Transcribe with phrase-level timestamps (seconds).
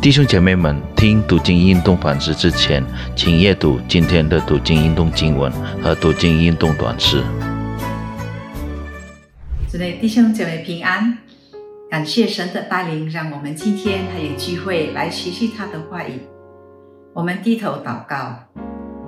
[0.00, 2.84] 弟兄姐妹们，听读经运动反思之前，
[3.16, 5.50] 请阅读今天的读经运动经文
[5.82, 7.20] 和读经运动短诗。
[9.68, 11.18] 主内弟兄姐妹平安，
[11.90, 16.20] 感谢神的带领，让我们今天还有机会来学习他的话语。
[17.12, 18.38] 我们低头祷告，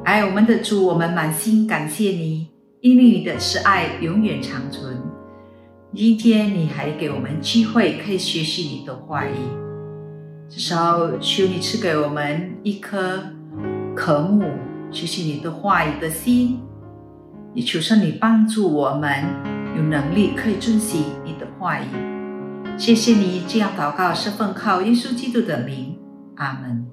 [0.05, 2.49] 爱我们的主，我们满心感谢你，
[2.81, 5.01] 因为你的慈爱永远长存。
[5.95, 9.31] 今天你还给我们机会，可以学习你的话语。
[10.51, 13.23] 至少求你赐给我们一颗
[13.95, 14.43] 渴慕
[14.91, 16.61] 学习你的话语的心，
[17.55, 19.25] 也求神你帮助我们
[19.77, 21.85] 有能力可以遵循你的话语。
[22.77, 25.97] 谢谢你这样祷告，是奉靠耶稣基督的名，
[26.35, 26.85] 阿门。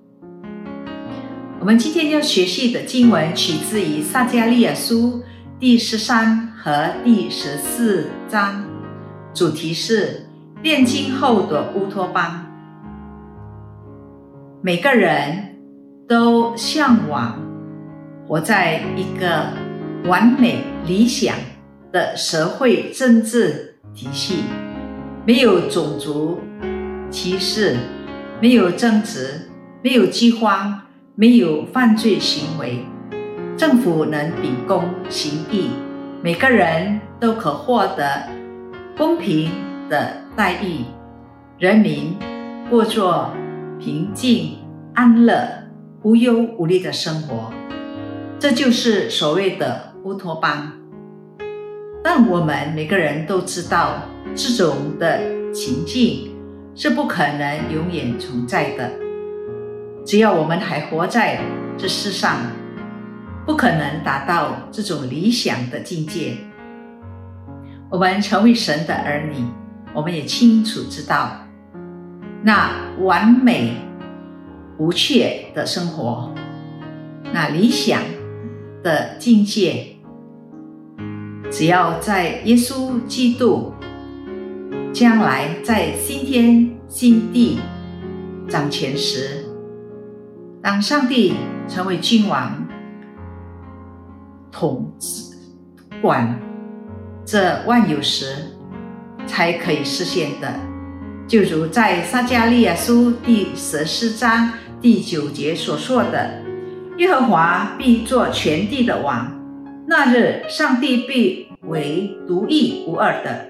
[1.60, 5.24] 我们今天要学习的经文取自于撒加利亚书
[5.60, 8.64] 第十三和第十四章。
[9.34, 10.30] 主题是
[10.62, 12.44] 炼金后的乌托邦。
[14.68, 15.56] 每个人
[16.10, 17.42] 都向往
[18.28, 19.46] 活在一个
[20.04, 21.38] 完美理想
[21.90, 24.44] 的社会政治体系，
[25.26, 26.42] 没有种族
[27.10, 27.78] 歧视，
[28.42, 29.50] 没有争执，
[29.82, 30.82] 没有饥荒，
[31.16, 32.84] 没有犯罪行为，
[33.56, 35.70] 政府能秉公行义，
[36.22, 38.22] 每个人都可获得。
[38.98, 39.50] 公平
[39.88, 40.84] 的待遇，
[41.58, 42.18] 人民
[42.70, 43.32] 过着
[43.80, 44.58] 平静、
[44.96, 45.48] 安乐、
[46.02, 47.52] 无忧无虑的生活，
[48.40, 50.72] 这就是所谓的乌托邦。
[52.04, 54.02] 但我们每个人都知道，
[54.36, 55.20] 这种的
[55.54, 56.36] 情境
[56.74, 58.92] 是不可能永远存在的。
[60.04, 61.40] 只要我们还活在
[61.78, 62.38] 这世上，
[63.46, 66.36] 不可能达到这种理想的境界。
[67.90, 69.46] 我们成为神的儿女，
[69.94, 71.47] 我们也清楚知道，
[72.44, 73.74] 那完美
[74.78, 76.34] 无缺的生活，
[77.34, 78.02] 那理想
[78.84, 79.98] 的境界，
[81.52, 83.74] 只要在耶稣基督
[84.94, 87.60] 将来在新天新地
[88.48, 89.46] 掌权时，
[90.62, 91.34] 当上帝
[91.68, 92.68] 成为君王，
[94.52, 95.36] 统治
[96.02, 96.40] 管。
[97.26, 98.56] 这万有时
[99.26, 100.54] 才可以实现的，
[101.28, 104.50] 就如在撒迦利亚书第十四章
[104.80, 106.42] 第九节所说的
[107.00, 109.30] ：“耶和华必做全地的王，
[109.86, 113.46] 那日上帝必为独一无二的，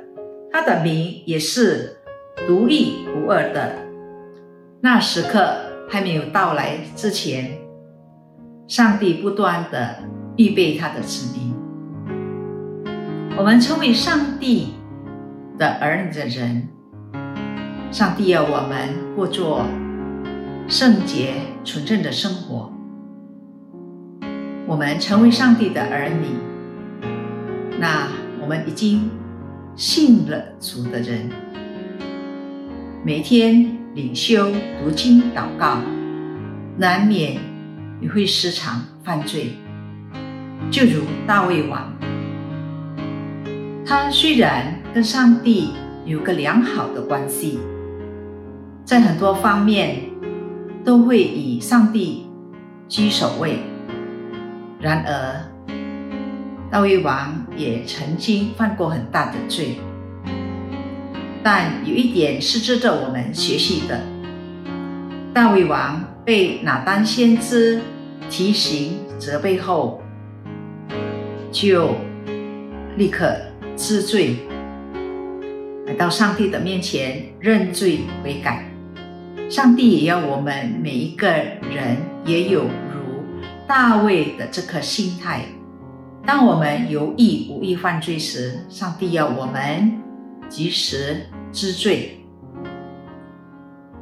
[0.52, 1.98] 他的名也是
[2.48, 3.76] 独一无二的。”
[4.82, 5.56] 那时刻
[5.88, 7.59] 还没有到来之前，
[8.68, 9.98] 上帝不断的
[10.36, 11.54] 预备他的子民。
[13.38, 14.74] 我们成为上帝
[15.59, 16.70] 的儿女的人，
[17.90, 19.66] 上帝要我们过做
[20.68, 22.72] 圣洁纯正的生活。
[24.68, 26.28] 我们成为上帝的儿女，
[27.80, 28.09] 那
[28.42, 29.09] 我们已经
[29.78, 31.30] 信了主的人，
[33.06, 34.52] 每天领修
[34.84, 35.78] 读经祷告，
[36.78, 37.40] 难免
[38.02, 39.53] 也会时常犯罪，
[40.70, 41.94] 就如大卫王。
[43.86, 45.70] 他虽然跟上帝
[46.06, 47.58] 有个良好的关系，
[48.88, 49.98] 在很多方面
[50.86, 52.25] 都会以上帝
[52.88, 53.59] 居首位。
[54.80, 55.44] 然而，
[56.72, 59.76] 大卫王也曾经犯过很大的罪。
[61.44, 64.00] 但有一点是值得我们学习的：
[65.34, 67.81] 大卫王被拿单先知
[68.30, 70.02] 提醒责备后，
[71.52, 71.94] 就
[72.96, 73.36] 立刻。
[73.76, 74.38] 知罪，
[75.86, 78.66] 来到上帝的面前认罪悔改。
[79.50, 83.24] 上帝也要我们每一个人也有如
[83.66, 85.46] 大卫的这颗心态。
[86.25, 90.02] 当我们有意无意犯罪时，上帝要我们
[90.50, 92.19] 及时知罪，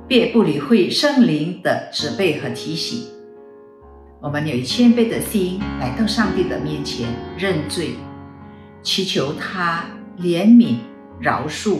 [0.07, 3.07] 别不理会圣灵的责备和提醒。
[4.19, 7.07] 我们有一谦卑的心来到上帝的面前
[7.37, 7.91] 认罪。
[8.81, 9.85] 祈求他
[10.19, 10.77] 怜悯
[11.19, 11.77] 饶恕，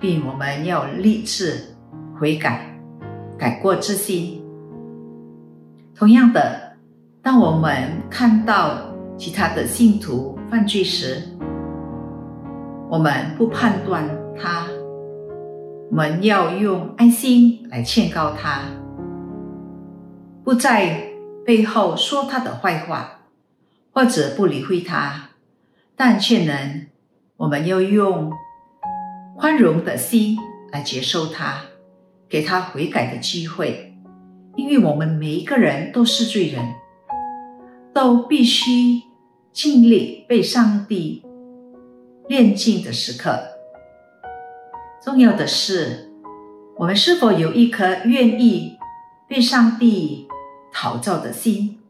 [0.00, 1.76] 并我们要立志
[2.18, 2.74] 悔改，
[3.38, 4.42] 改过自新。
[5.94, 6.72] 同样的，
[7.22, 8.78] 当我们看到
[9.18, 11.22] 其他的信徒犯罪时，
[12.88, 14.66] 我们不判断他，
[15.90, 18.62] 我们要用爱心来劝告他，
[20.42, 21.12] 不在
[21.44, 23.18] 背后说他的坏话。
[23.92, 25.30] 或者不理会他，
[25.96, 26.86] 但却能，
[27.36, 28.32] 我们要用
[29.40, 30.36] 宽容的心
[30.70, 31.62] 来接受他，
[32.28, 33.96] 给他悔改的机会，
[34.54, 36.62] 因为我们每一个人都是罪人，
[37.94, 39.00] 都必须
[39.50, 41.24] 经历被上帝
[42.28, 43.40] 炼净的时刻。
[45.02, 46.12] 重要的是，
[46.76, 48.76] 我们是否有一颗愿意
[49.26, 50.28] 被上帝
[50.70, 51.80] 陶造的心，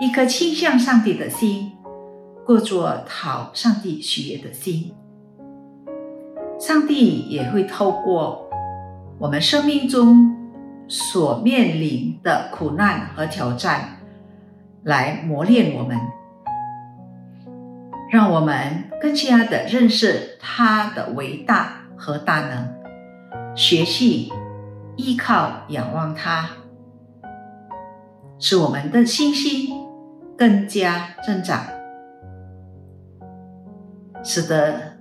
[0.00, 1.72] 一颗倾向上帝的心，
[2.46, 4.94] 过着讨上帝喜悦的心。
[6.60, 8.46] 上帝也会透过。
[9.18, 10.36] 我们生命中
[10.86, 13.96] 所面临的苦难和挑战，
[14.82, 15.98] 来磨练我们，
[18.10, 22.68] 让我们更加的认识他的伟大和大能，
[23.56, 24.30] 学习
[24.96, 26.48] 依靠仰望他，
[28.38, 29.68] 使我们的信心
[30.36, 31.62] 更加增长，
[34.22, 34.98] 使得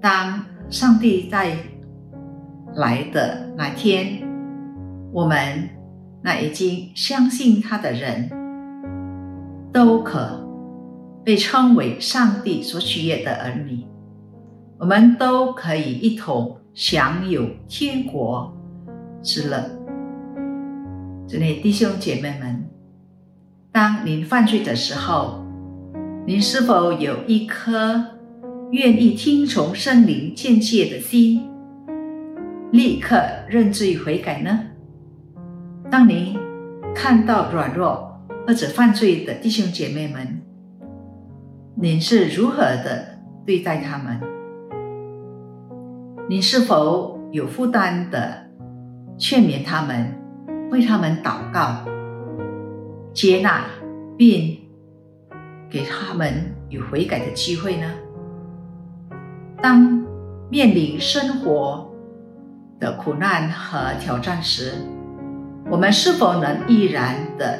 [0.00, 1.56] 当上帝在。
[2.76, 4.20] 来的那天，
[5.12, 5.70] 我们
[6.20, 8.28] 那已经相信他的人，
[9.72, 10.44] 都可
[11.24, 13.86] 被称为上帝所取悦的儿女。
[14.76, 18.52] 我们都可以一同享有天国
[19.22, 19.70] 之乐。
[21.28, 22.68] 这里弟兄姐妹们，
[23.70, 25.44] 当您犯罪的时候，
[26.26, 28.04] 您是否有一颗
[28.74, 31.48] 愿意听从圣灵见解的心？
[32.72, 33.16] 立刻
[33.48, 34.62] 认罪悔改呢？
[35.88, 36.36] 当您
[36.92, 40.42] 看到软弱或者犯罪的弟兄姐妹们，
[41.76, 44.20] 您是如何的对待他们？
[46.28, 48.44] 你是否有负担的
[49.16, 50.12] 劝勉他们，
[50.72, 51.84] 为他们祷告、
[53.12, 53.66] 接纳，
[54.18, 54.58] 并
[55.70, 57.88] 给他们有悔改的机会呢？
[59.64, 60.04] 当
[60.50, 61.90] 面临生活，
[62.78, 64.74] 的苦难和挑战时，
[65.70, 67.58] 我们是否能毅然的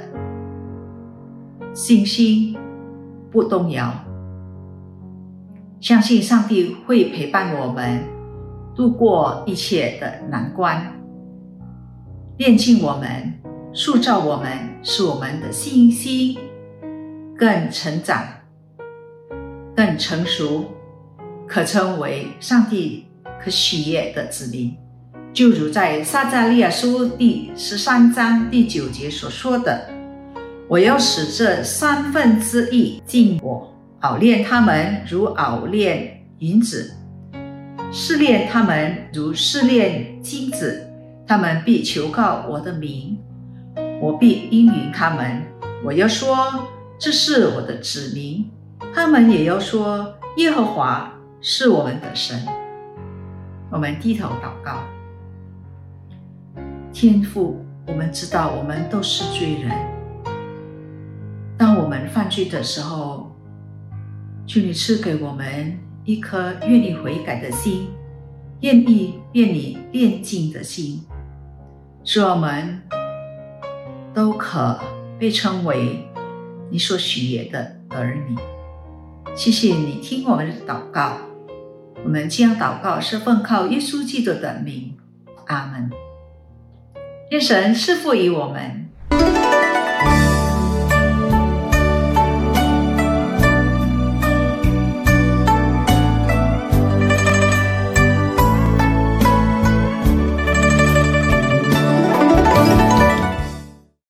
[1.72, 2.58] 信心
[3.32, 3.90] 不动摇，
[5.80, 8.02] 相信上帝会陪伴我们
[8.76, 10.84] 度过一切的难关，
[12.36, 13.32] 炼净我们，
[13.72, 14.50] 塑造我们，
[14.82, 16.36] 使我们的信心
[17.34, 18.22] 更成长、
[19.74, 20.66] 更成熟，
[21.46, 23.06] 可称为上帝
[23.42, 24.76] 可喜悦的子民。
[25.32, 29.90] 就如在撒加利亚书第十三章第九节所说的
[30.68, 36.94] ：“我要使这三分之一进我，熬炼他们如熬炼银子，
[37.90, 40.88] 试炼他们如试炼金子。
[41.26, 43.18] 他们必求告我的名，
[43.98, 45.42] 我必应允他们。
[45.82, 46.36] 我要说
[46.98, 48.50] 这是我的子民，
[48.94, 51.10] 他们也要说耶和华
[51.46, 52.42] 是我们的神。”
[53.70, 54.78] 我们低头祷告。
[56.90, 59.70] 天父，我们知道我们都是罪人。
[61.58, 63.30] 当我们犯罪的时候，
[64.46, 67.88] 求你赐给我们一颗愿意悔改的心，
[68.60, 71.04] 愿意愿你炼净的心，
[72.04, 72.80] 使我们
[74.14, 74.80] 都可
[75.18, 76.08] 被称为
[76.70, 78.34] 你所喜悦的儿女。
[79.34, 81.18] 谢谢你听我们的祷告，
[82.04, 84.94] 我们将祷告是奉靠耶稣基督的名，
[85.46, 85.90] 阿门。
[87.30, 88.90] 愿神赐福于我们。